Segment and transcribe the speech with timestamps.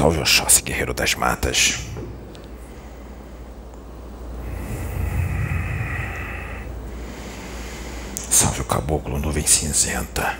[0.00, 1.78] Salve Oxóssi, guerreiro das matas.
[8.30, 10.39] Salve o caboclo nuvem cinzenta.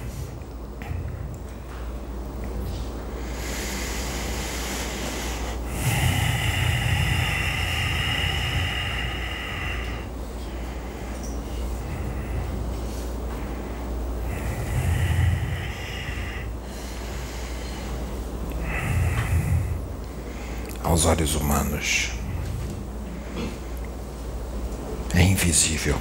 [21.01, 22.11] Aos olhos humanos.
[25.15, 25.99] É invisível.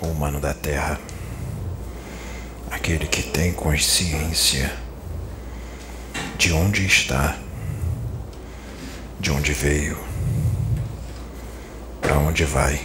[0.00, 0.98] O humano da Terra,
[2.68, 4.76] aquele que tem consciência
[6.36, 7.38] de onde está,
[9.20, 9.96] de onde veio,
[12.00, 12.84] para onde vai,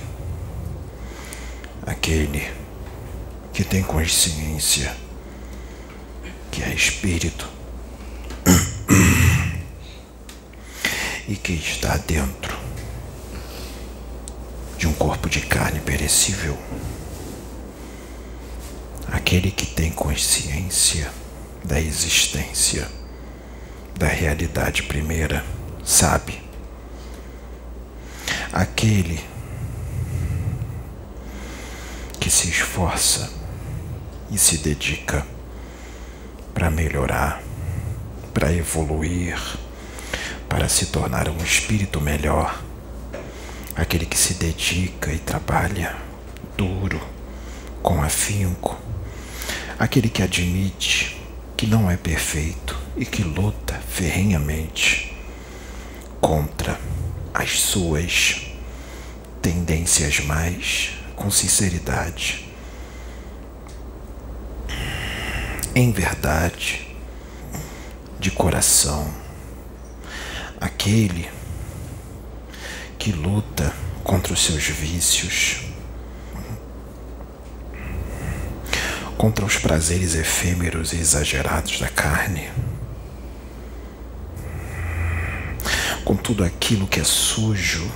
[1.84, 2.48] aquele
[3.52, 4.95] que tem consciência
[6.52, 7.56] que é espírito
[11.28, 12.58] e que está dentro
[14.78, 16.58] de um corpo de carne perecível.
[19.11, 21.11] Aquele que tem consciência
[21.64, 22.88] da existência,
[23.97, 25.44] da realidade primeira,
[25.84, 26.42] sabe.
[28.53, 29.19] Aquele
[32.19, 33.30] que se esforça
[34.30, 35.25] e se dedica
[36.53, 37.41] para melhorar,
[38.34, 39.38] para evoluir
[40.50, 42.62] para se tornar um espírito melhor,
[43.75, 45.96] aquele que se dedica e trabalha
[46.56, 47.02] duro,
[47.81, 48.78] com afinco,
[49.78, 51.22] aquele que admite
[51.56, 55.16] que não é perfeito e que luta ferrenhamente
[56.22, 56.80] contra
[57.34, 58.47] as suas
[59.41, 62.47] tendências mais com sinceridade.
[65.75, 66.88] Em verdade,
[68.19, 69.26] de coração
[70.59, 71.29] aquele
[72.97, 73.73] que luta
[74.03, 75.62] contra os seus vícios,
[79.18, 82.50] contra os prazeres efêmeros e exagerados da carne,
[86.03, 87.89] com tudo aquilo que é sujo,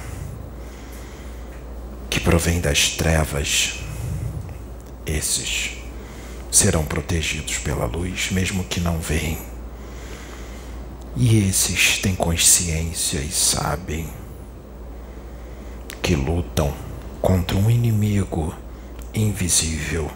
[2.10, 3.80] que provém das trevas,
[5.06, 5.78] esses
[6.52, 9.51] serão protegidos pela luz, mesmo que não veem
[11.16, 14.08] e esses têm consciência e sabem
[16.02, 16.74] que lutam
[17.22, 18.54] contra um inimigo
[19.14, 20.10] invisível.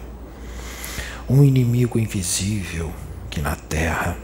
[1.28, 2.92] Um inimigo invisível
[3.30, 4.16] que na Terra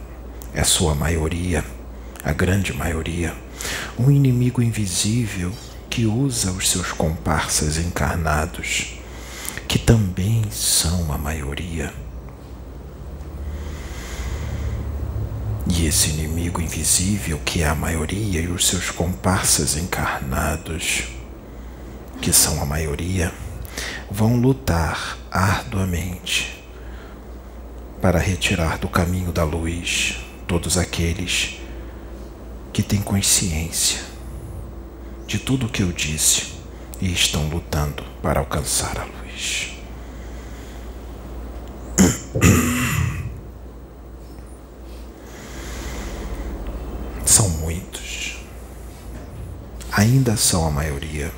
[0.54, 1.64] é sua maioria,
[2.24, 3.34] a grande maioria.
[3.98, 5.52] Um inimigo invisível
[5.90, 8.94] que usa os seus comparsas encarnados,
[9.68, 11.92] que também são a maioria
[15.74, 21.04] E esse inimigo invisível, que é a maioria, e os seus comparsas encarnados,
[22.20, 23.32] que são a maioria,
[24.10, 26.62] vão lutar arduamente
[28.02, 31.58] para retirar do caminho da luz todos aqueles
[32.70, 34.02] que têm consciência
[35.26, 36.52] de tudo o que eu disse
[37.00, 39.72] e estão lutando para alcançar a luz.
[49.92, 51.30] ainda são a maioria.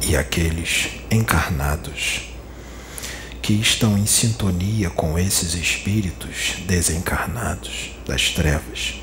[0.00, 2.32] E aqueles encarnados
[3.42, 9.00] que estão em sintonia com esses espíritos desencarnados das trevas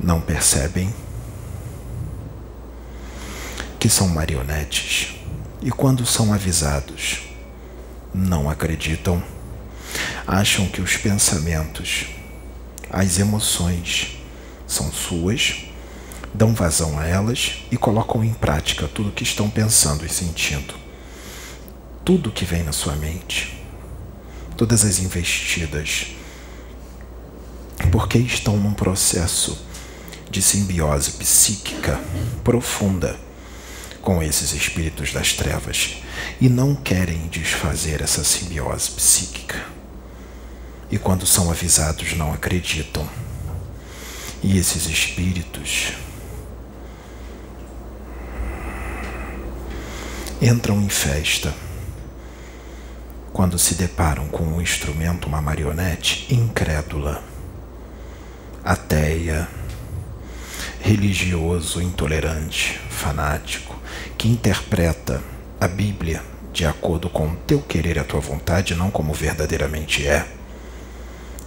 [0.00, 0.94] não percebem
[3.80, 5.16] que são marionetes
[5.60, 7.22] e, quando são avisados,
[8.14, 9.22] não acreditam,
[10.26, 12.06] acham que os pensamentos,
[12.90, 14.19] as emoções,
[14.70, 15.64] são suas,
[16.32, 20.74] dão vazão a elas e colocam em prática tudo o que estão pensando e sentindo.
[22.04, 23.60] Tudo que vem na sua mente,
[24.56, 26.06] todas as investidas,
[27.90, 29.58] porque estão num processo
[30.30, 32.00] de simbiose psíquica
[32.44, 33.18] profunda
[34.00, 35.96] com esses espíritos das trevas
[36.40, 39.66] e não querem desfazer essa simbiose psíquica.
[40.90, 43.06] E quando são avisados, não acreditam
[44.42, 45.92] e esses espíritos
[50.40, 51.54] entram em festa
[53.32, 57.22] quando se deparam com um instrumento, uma marionete incrédula,
[58.64, 59.48] ateia,
[60.80, 63.78] religioso, intolerante, fanático,
[64.18, 65.22] que interpreta
[65.60, 66.22] a Bíblia
[66.52, 70.26] de acordo com o teu querer e a tua vontade, não como verdadeiramente é.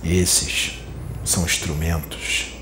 [0.03, 0.79] Esses
[1.25, 2.52] são instrumentos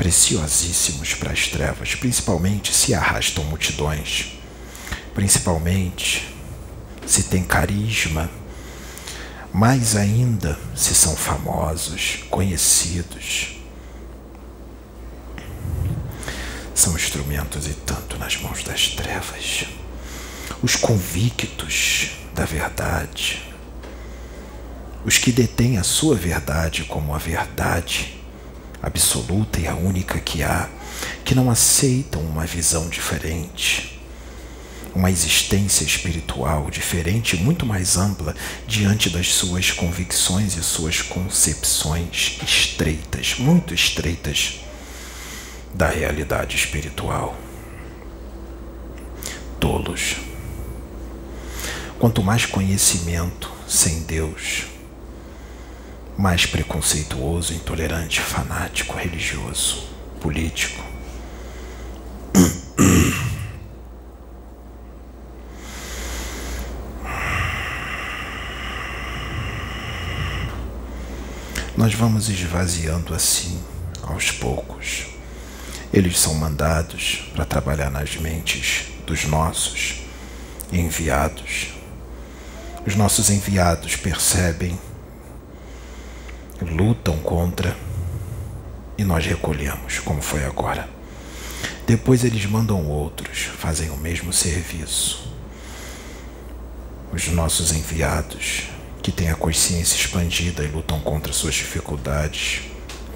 [0.00, 4.32] preciosíssimos para as trevas, principalmente se arrastam multidões,
[5.12, 6.34] principalmente
[7.06, 8.30] se tem carisma,
[9.52, 13.58] mais ainda se são famosos, conhecidos.
[16.74, 19.66] São instrumentos e tanto nas mãos das trevas.
[20.62, 23.42] Os convictos da verdade,
[25.04, 28.18] os que detêm a sua verdade como a verdade
[28.82, 30.68] absoluta e a única que há,
[31.24, 34.00] que não aceitam uma visão diferente,
[34.94, 38.34] uma existência espiritual diferente, muito mais ampla,
[38.66, 44.60] diante das suas convicções e suas concepções estreitas, muito estreitas,
[45.72, 47.36] da realidade espiritual.
[49.60, 50.16] Tolos.
[51.98, 54.64] Quanto mais conhecimento sem Deus,
[56.20, 59.88] mais preconceituoso, intolerante, fanático, religioso,
[60.20, 60.84] político.
[71.74, 73.58] Nós vamos esvaziando assim,
[74.02, 75.06] aos poucos.
[75.90, 80.02] Eles são mandados para trabalhar nas mentes dos nossos
[80.70, 81.68] enviados.
[82.86, 84.78] Os nossos enviados percebem
[86.62, 87.76] lutam contra
[88.98, 90.88] e nós recolhemos, como foi agora.
[91.86, 95.28] Depois eles mandam outros, fazem o mesmo serviço.
[97.12, 98.68] Os nossos enviados,
[99.02, 102.62] que têm a consciência expandida e lutam contra suas dificuldades,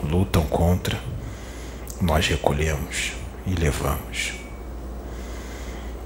[0.03, 0.99] lutam contra,
[2.01, 3.13] nós recolhemos
[3.47, 4.33] e levamos.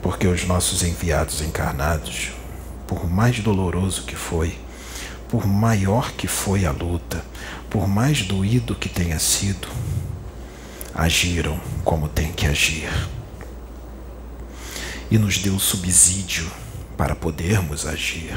[0.03, 2.33] Porque os nossos enviados encarnados,
[2.87, 4.59] por mais doloroso que foi,
[5.29, 7.25] por maior que foi a luta,
[7.69, 9.69] por mais doído que tenha sido,
[10.95, 12.91] agiram como tem que agir.
[15.11, 16.51] E nos deu subsídio
[16.97, 18.35] para podermos agir.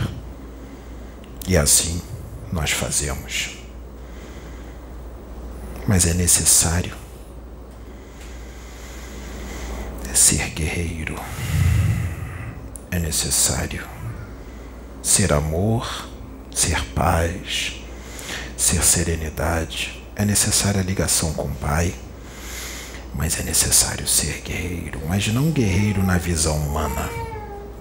[1.47, 2.01] E assim
[2.51, 3.57] nós fazemos.
[5.87, 6.95] Mas é necessário
[10.13, 11.19] ser guerreiro.
[12.91, 13.85] É necessário
[15.01, 16.10] ser amor
[16.53, 17.73] ser paz,
[18.57, 20.01] ser serenidade.
[20.15, 21.93] É necessária a ligação com o Pai,
[23.15, 27.09] mas é necessário ser guerreiro, mas não guerreiro na visão humana,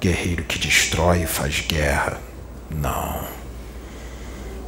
[0.01, 2.21] guerreiro que destrói e faz guerra.
[2.71, 3.29] Não.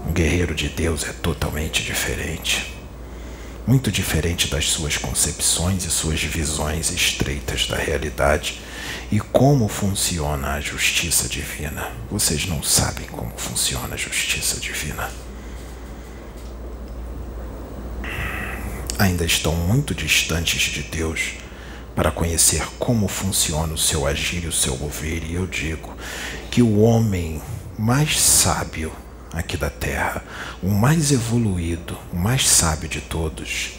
[0.07, 2.75] Um guerreiro de Deus é totalmente diferente.
[3.65, 8.61] Muito diferente das suas concepções e suas visões estreitas da realidade
[9.13, 11.93] e como funciona a justiça divina.
[12.11, 15.11] Vocês não sabem como funciona a justiça divina.
[18.99, 21.35] Ainda estão muito distantes de Deus
[21.95, 25.95] para conhecer como funciona o seu agir e o seu mover, e eu digo
[26.51, 27.43] que o homem
[27.79, 28.91] mais sábio
[29.31, 30.25] aqui da terra,
[30.63, 33.73] o mais evoluído, o mais sábio de todos,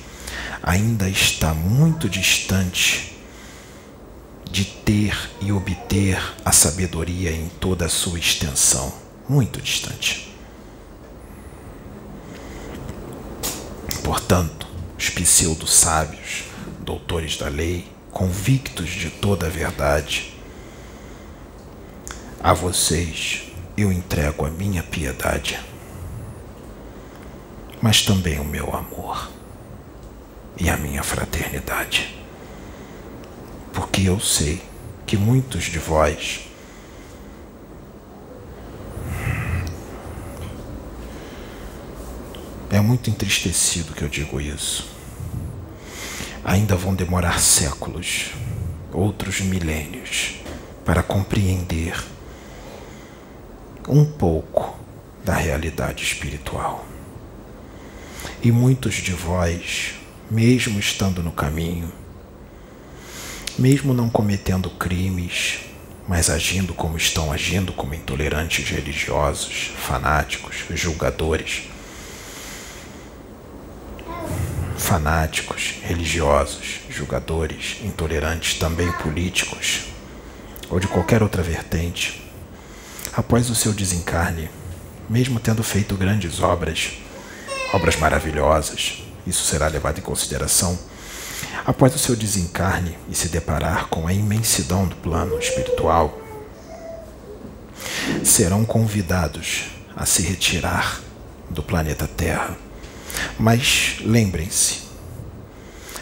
[0.61, 3.12] ainda está muito distante
[4.53, 8.93] de ter e obter a sabedoria em toda a sua extensão,
[9.27, 10.31] muito distante.
[14.03, 16.43] Portanto, os pseudo-sábios,
[16.81, 20.35] doutores da lei, convictos de toda a verdade,
[22.39, 25.59] a vocês eu entrego a minha piedade,
[27.81, 29.31] mas também o meu amor
[30.59, 32.22] e a minha fraternidade
[33.93, 34.59] porque eu sei
[35.05, 36.47] que muitos de vós
[42.71, 44.89] é muito entristecido que eu digo isso.
[46.43, 48.31] Ainda vão demorar séculos,
[48.91, 50.39] outros milênios,
[50.83, 52.03] para compreender
[53.87, 54.75] um pouco
[55.23, 56.83] da realidade espiritual.
[58.41, 59.93] E muitos de vós,
[60.31, 61.93] mesmo estando no caminho,
[63.57, 65.59] mesmo não cometendo crimes,
[66.07, 71.69] mas agindo como estão agindo, como intolerantes religiosos, fanáticos, julgadores.
[74.77, 79.85] Fanáticos, religiosos, julgadores, intolerantes, também políticos,
[80.69, 82.29] ou de qualquer outra vertente,
[83.13, 84.49] após o seu desencarne,
[85.09, 86.93] mesmo tendo feito grandes obras,
[87.71, 90.77] obras maravilhosas, isso será levado em consideração
[91.65, 96.19] Após o seu desencarne e se deparar com a imensidão do plano espiritual,
[98.23, 101.01] serão convidados a se retirar
[101.49, 102.57] do planeta Terra.
[103.39, 104.79] Mas lembrem-se,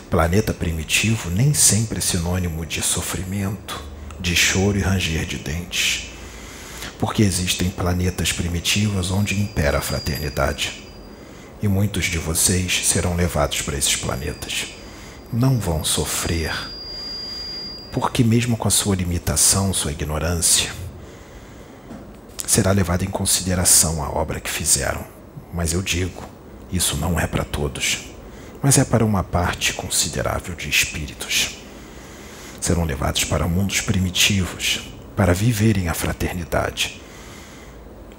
[0.09, 3.83] planeta primitivo nem sempre é sinônimo de sofrimento,
[4.19, 6.11] de choro e ranger de dentes.
[6.99, 10.87] Porque existem planetas primitivos onde impera a fraternidade.
[11.61, 14.67] E muitos de vocês serão levados para esses planetas.
[15.33, 16.53] Não vão sofrer,
[17.89, 20.69] porque, mesmo com a sua limitação, sua ignorância,
[22.45, 25.05] será levada em consideração a obra que fizeram.
[25.53, 26.21] Mas eu digo,
[26.69, 28.09] isso não é para todos,
[28.61, 31.59] mas é para uma parte considerável de espíritos.
[32.59, 37.01] Serão levados para mundos primitivos, para viverem a fraternidade,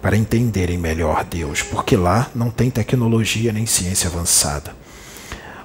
[0.00, 4.74] para entenderem melhor Deus, porque lá não tem tecnologia nem ciência avançada,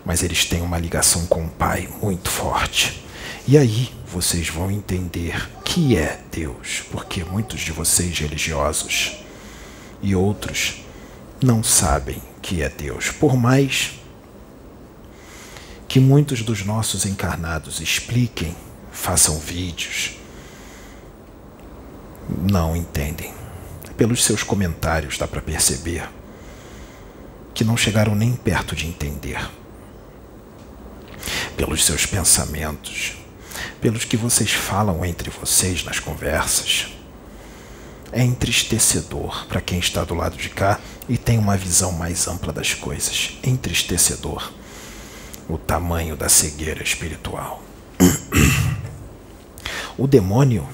[0.08, 3.04] mas eles têm uma ligação com o Pai muito forte.
[3.46, 9.18] E aí vocês vão entender que é Deus, porque muitos de vocês religiosos
[10.02, 10.82] e outros
[11.44, 14.00] não sabem que é Deus, por mais
[15.90, 18.56] que muitos dos nossos encarnados expliquem,
[18.94, 20.18] façam vídeos,
[22.50, 23.34] não entendem.
[23.98, 26.08] Pelos seus comentários dá para perceber
[27.54, 29.57] que não chegaram nem perto de entender.
[31.56, 33.18] Pelos seus pensamentos,
[33.82, 36.88] pelos que vocês falam entre vocês nas conversas,
[38.12, 40.80] é entristecedor para quem está do lado de cá
[41.10, 43.38] e tem uma visão mais ampla das coisas.
[43.44, 44.52] Entristecedor
[45.50, 47.64] o tamanho da cegueira espiritual.
[49.98, 50.68] O demônio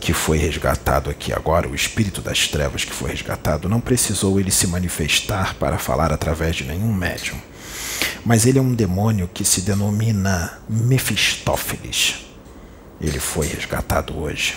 [0.00, 4.50] que foi resgatado aqui agora, o espírito das trevas que foi resgatado, não precisou ele
[4.50, 7.38] se manifestar para falar através de nenhum médium.
[8.24, 12.26] Mas ele é um demônio que se denomina Mefistófeles.
[13.00, 14.56] Ele foi resgatado hoje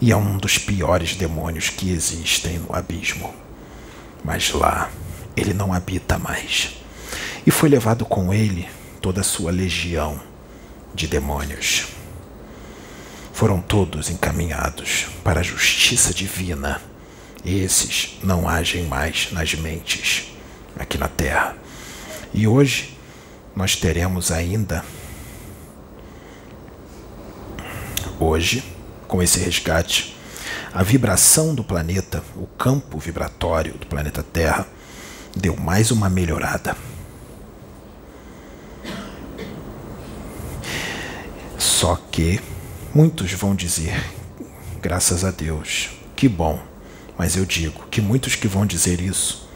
[0.00, 3.34] e é um dos piores demônios que existem no abismo.
[4.24, 4.90] Mas lá
[5.36, 6.74] ele não habita mais.
[7.46, 8.68] E foi levado com ele
[9.00, 10.20] toda a sua legião
[10.94, 11.86] de demônios.
[13.32, 16.80] Foram todos encaminhados para a justiça divina.
[17.44, 20.28] Esses não agem mais nas mentes
[20.78, 21.56] aqui na terra.
[22.32, 22.96] E hoje
[23.54, 24.84] nós teremos ainda
[28.20, 28.62] hoje
[29.06, 30.14] com esse resgate,
[30.72, 34.66] a vibração do planeta, o campo vibratório do planeta Terra,
[35.34, 36.76] deu mais uma melhorada.
[41.56, 42.40] Só que
[42.94, 44.04] muitos vão dizer,
[44.82, 46.60] graças a Deus, que bom,
[47.16, 49.47] mas eu digo que muitos que vão dizer isso,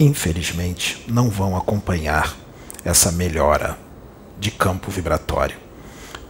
[0.00, 2.34] infelizmente, não vão acompanhar
[2.84, 3.78] essa melhora
[4.40, 5.70] de campo vibratório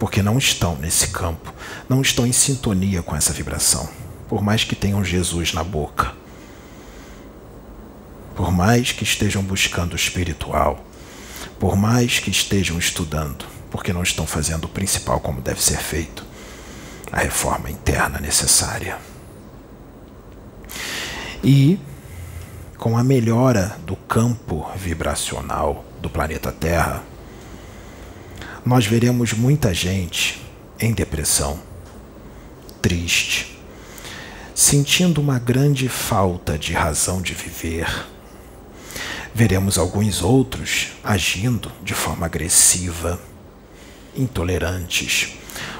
[0.01, 1.53] porque não estão nesse campo,
[1.87, 3.87] não estão em sintonia com essa vibração,
[4.27, 6.11] por mais que tenham Jesus na boca,
[8.35, 10.83] por mais que estejam buscando o espiritual,
[11.59, 16.25] por mais que estejam estudando, porque não estão fazendo o principal como deve ser feito,
[17.11, 18.97] a reforma interna necessária.
[21.43, 21.77] E
[22.81, 27.03] com a melhora do campo vibracional do planeta Terra,
[28.65, 30.41] nós veremos muita gente
[30.79, 31.59] em depressão,
[32.81, 33.55] triste,
[34.55, 37.87] sentindo uma grande falta de razão de viver.
[39.31, 43.21] Veremos alguns outros agindo de forma agressiva,
[44.15, 45.35] intolerantes.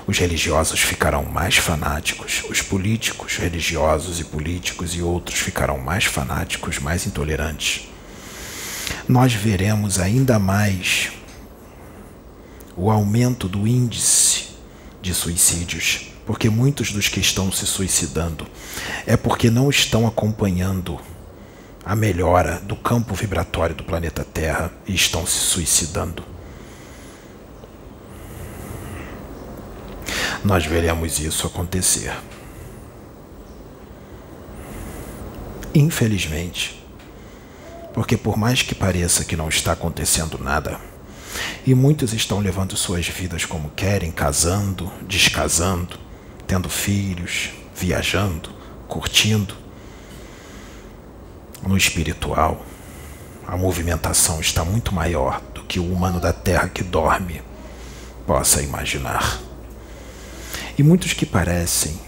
[0.08, 6.80] Os religiosos ficarão mais fanáticos, os políticos, religiosos e políticos e outros ficarão mais fanáticos,
[6.80, 7.88] mais intolerantes.
[9.08, 11.12] Nós veremos ainda mais
[12.76, 14.50] o aumento do índice
[15.02, 18.48] de suicídios, porque muitos dos que estão se suicidando
[19.06, 21.00] é porque não estão acompanhando
[21.84, 26.31] a melhora do campo vibratório do planeta Terra e estão se suicidando.
[30.44, 32.14] Nós veremos isso acontecer.
[35.74, 36.84] Infelizmente,
[37.94, 40.80] porque por mais que pareça que não está acontecendo nada,
[41.66, 46.00] e muitos estão levando suas vidas como querem, casando, descasando,
[46.48, 48.50] tendo filhos, viajando,
[48.88, 49.56] curtindo.
[51.66, 52.66] No espiritual,
[53.48, 57.42] a movimentação está muito maior do que o humano da terra que dorme
[58.26, 59.51] possa imaginar.
[60.78, 62.00] E muitos que parecem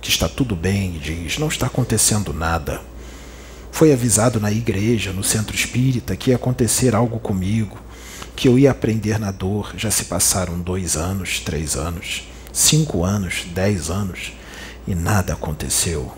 [0.00, 2.80] que está tudo bem e diz não está acontecendo nada.
[3.70, 7.78] Foi avisado na igreja, no centro espírita, que ia acontecer algo comigo
[8.36, 9.72] que eu ia aprender na dor.
[9.76, 14.32] Já se passaram dois anos, três anos, cinco anos, dez anos
[14.86, 16.12] e nada aconteceu.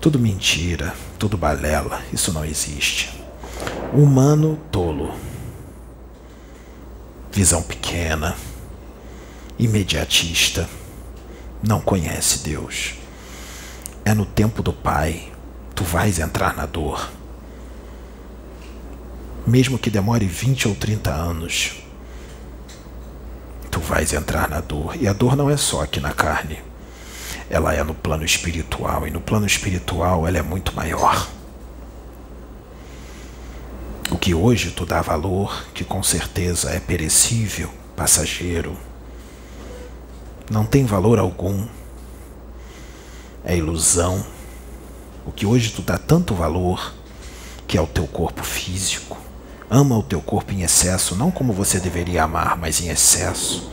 [0.00, 3.10] Tudo mentira, tudo balela, isso não existe.
[3.92, 5.14] Humano tolo.
[7.30, 8.36] Visão pequena,
[9.64, 10.68] imediatista,
[11.62, 12.94] não conhece Deus.
[14.04, 15.32] É no tempo do Pai,
[15.74, 17.10] tu vais entrar na dor.
[19.46, 21.82] Mesmo que demore 20 ou 30 anos,
[23.70, 24.96] tu vais entrar na dor.
[25.00, 26.58] E a dor não é só aqui na carne
[27.52, 31.28] ela é no plano espiritual, e no plano espiritual ela é muito maior.
[34.10, 38.74] O que hoje tu dá valor, que com certeza é perecível, passageiro,
[40.52, 41.66] não tem valor algum,
[43.42, 44.24] é ilusão.
[45.24, 46.92] O que hoje tu dá tanto valor,
[47.66, 49.16] que é o teu corpo físico,
[49.70, 53.70] ama o teu corpo em excesso, não como você deveria amar, mas em excesso.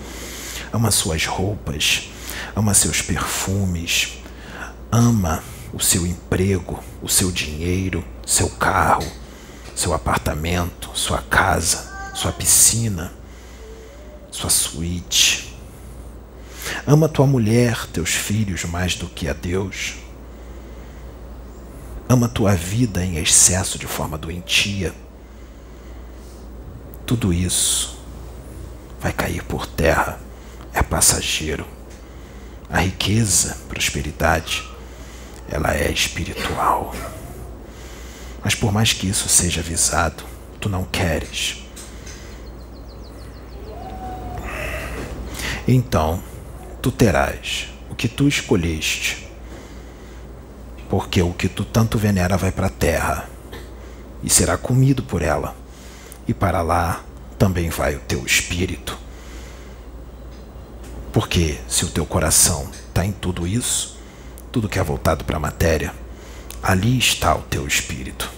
[0.72, 2.10] Ama suas roupas,
[2.56, 4.20] ama seus perfumes,
[4.90, 5.44] ama
[5.74, 9.06] o seu emprego, o seu dinheiro, seu carro,
[9.76, 13.12] seu apartamento, sua casa, sua piscina,
[14.32, 15.49] sua suíte.
[16.86, 19.96] Ama tua mulher, teus filhos mais do que a Deus.
[22.08, 24.94] Ama tua vida em excesso de forma doentia.
[27.06, 28.00] Tudo isso
[29.00, 30.20] vai cair por terra,
[30.74, 31.66] é passageiro.
[32.70, 34.68] A riqueza, prosperidade,
[35.50, 36.94] ela é espiritual.
[38.44, 40.24] Mas por mais que isso seja avisado,
[40.60, 41.64] tu não queres.
[45.68, 46.24] Então,
[46.82, 49.28] tu terás o que tu escolheste,
[50.90, 53.30] porque o que tu tanto venera vai para a terra
[54.24, 55.56] e será comido por ela,
[56.28, 57.04] e para lá
[57.38, 59.00] também vai o teu espírito
[61.12, 63.98] porque se o teu coração está em tudo isso,
[64.52, 65.94] tudo que é voltado para a matéria,
[66.62, 68.30] ali está o teu espírito.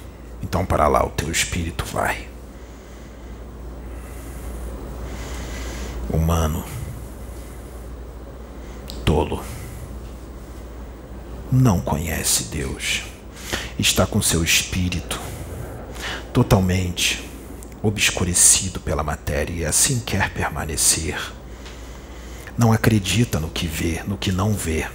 [0.41, 2.27] Então para lá o teu espírito vai.
[6.09, 6.63] Humano,
[9.11, 9.43] tolo,
[11.51, 13.03] não conhece Deus,
[13.77, 15.19] está com seu espírito
[16.31, 17.29] totalmente
[17.83, 21.19] obscurecido pela matéria e assim quer permanecer
[22.57, 24.87] não acredita no que vê, no que não vê.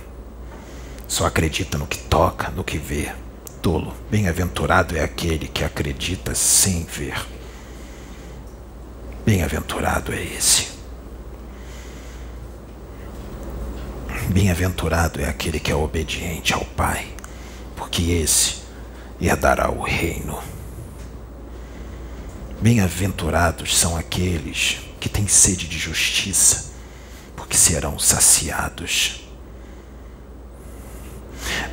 [1.06, 3.12] Só acredita no que toca, no que vê.
[3.60, 7.26] Tolo, bem-aventurado é aquele que acredita sem ver.
[9.26, 10.75] Bem-aventurado é esse.
[14.36, 17.08] Bem-aventurado é aquele que é obediente ao Pai,
[17.74, 18.56] porque esse
[19.18, 20.38] herdará o reino.
[22.60, 26.66] Bem-aventurados são aqueles que têm sede de justiça,
[27.34, 29.22] porque serão saciados.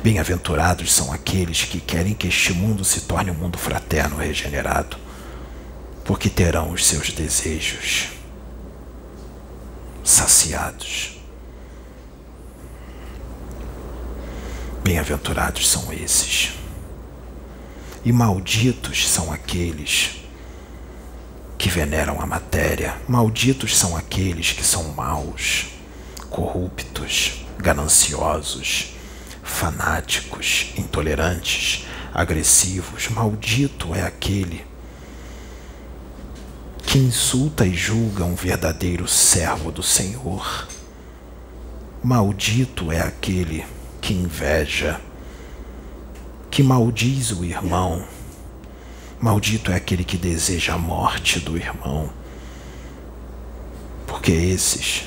[0.02, 4.96] Bem-aventurados são aqueles que querem que este mundo se torne um mundo fraterno regenerado,
[6.02, 8.08] porque terão os seus desejos
[10.02, 11.13] saciados.
[14.84, 16.52] Bem-aventurados são esses.
[18.04, 20.16] E malditos são aqueles
[21.56, 22.94] que veneram a matéria.
[23.08, 25.68] Malditos são aqueles que são maus,
[26.28, 28.94] corruptos, gananciosos,
[29.42, 33.08] fanáticos, intolerantes, agressivos.
[33.08, 34.66] Maldito é aquele
[36.84, 40.68] que insulta e julga um verdadeiro servo do Senhor.
[42.02, 43.64] Maldito é aquele
[44.04, 45.00] que inveja,
[46.50, 48.04] que maldiz o irmão
[49.24, 52.10] Maldito é aquele que deseja a morte do irmão,
[54.06, 55.04] porque esses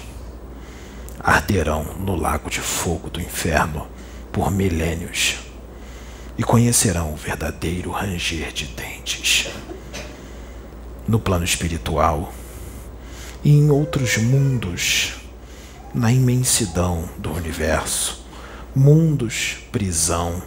[1.19, 3.87] arderão no lago de fogo do inferno
[4.31, 5.35] por milênios
[6.35, 9.47] e conhecerão o verdadeiro ranger de dentes.
[11.07, 12.33] No plano espiritual
[13.43, 15.13] e em outros mundos,
[15.93, 18.26] na imensidão do universo,
[18.79, 20.39] mundos prisão,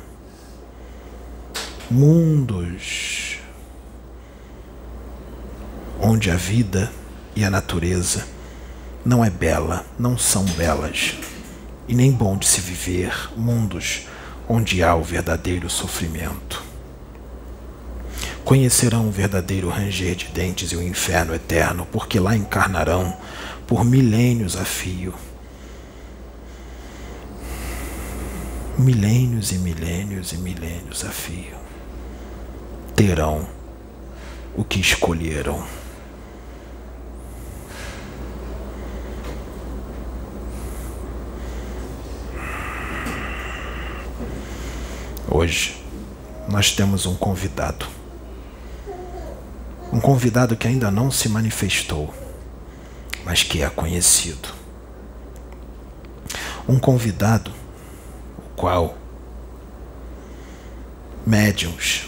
[1.90, 3.40] mundos
[6.00, 6.92] onde a vida
[7.34, 8.24] e a natureza
[9.04, 11.16] não é bela, não são belas,
[11.88, 14.06] e nem bom de se viver mundos
[14.48, 16.62] onde há o verdadeiro sofrimento.
[18.44, 23.12] Conhecerão o verdadeiro ranger de dentes e o inferno eterno, porque lá encarnarão
[23.66, 25.12] por milênios a fio.
[28.80, 31.56] milênios e milênios e milênios a fio,
[32.96, 33.46] terão
[34.56, 35.62] o que escolheram.
[45.30, 45.84] Hoje
[46.48, 47.86] nós temos um convidado.
[49.92, 52.12] Um convidado que ainda não se manifestou,
[53.24, 54.48] mas que é conhecido.
[56.66, 57.59] Um convidado
[58.60, 58.94] qual
[61.26, 62.02] médiums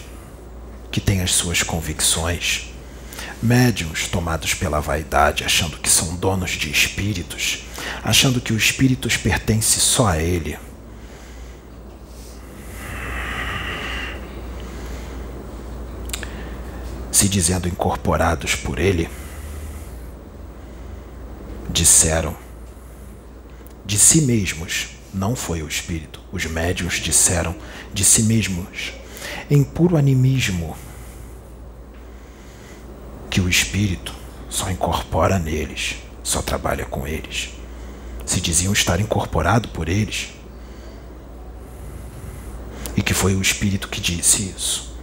[0.90, 2.74] que têm as suas convicções,
[3.42, 7.64] médiums tomados pela vaidade, achando que são donos de espíritos,
[8.04, 10.58] achando que os espíritos pertencem só a ele.
[17.10, 19.08] Se dizendo incorporados por ele,
[21.70, 22.36] disseram
[23.86, 27.54] de si mesmos, não foi o espírito, os médios disseram
[27.92, 28.92] de si mesmos,
[29.50, 30.76] em puro animismo,
[33.28, 34.14] que o espírito
[34.48, 37.50] só incorpora neles, só trabalha com eles.
[38.24, 40.30] Se diziam estar incorporado por eles,
[42.96, 44.94] e que foi o espírito que disse isso.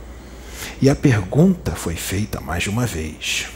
[0.82, 3.48] E a pergunta foi feita mais de uma vez.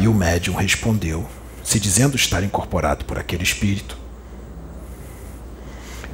[0.00, 1.26] E o médium respondeu,
[1.64, 3.96] se dizendo estar incorporado por aquele espírito,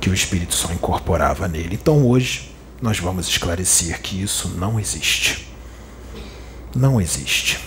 [0.04, 1.76] que o espírito só incorporava nele.
[1.80, 5.48] Então hoje nós vamos esclarecer que isso não existe.
[6.76, 7.58] Não existe.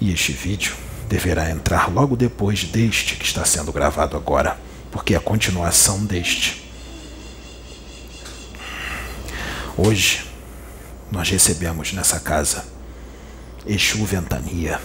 [0.00, 0.76] E este vídeo
[1.08, 4.56] deverá entrar logo depois deste que está sendo gravado agora,
[4.92, 6.70] porque é a continuação deste.
[9.76, 10.24] Hoje
[11.10, 12.64] nós recebemos nessa casa
[13.66, 14.80] Exu Ventania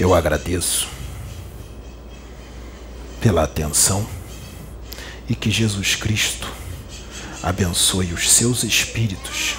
[0.00, 0.88] Eu agradeço
[3.20, 4.08] pela atenção
[5.28, 6.50] e que Jesus Cristo
[7.42, 9.56] abençoe os seus espíritos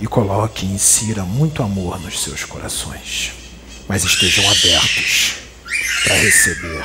[0.00, 3.32] e coloque e insira muito amor nos seus corações,
[3.88, 5.34] mas estejam abertos
[6.04, 6.84] para receber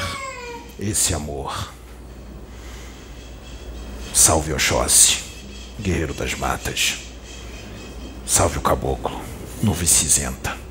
[0.80, 1.74] esse amor.
[4.14, 5.20] Salve Oxóssi,
[5.80, 6.96] guerreiro das matas.
[8.26, 9.20] Salve o caboclo,
[9.62, 10.63] nuvem cinzenta.